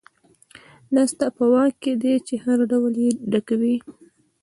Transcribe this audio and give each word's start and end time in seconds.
دا 0.95 1.03
ستا 1.11 1.27
په 1.37 1.45
واک 1.53 1.73
کې 1.83 1.93
دي 2.01 2.13
چې 2.27 2.35
هر 2.45 2.59
ډول 2.71 2.93
یې 3.03 3.09
ډکوئ. 3.31 3.75